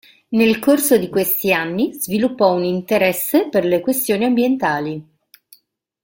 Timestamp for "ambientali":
4.25-5.07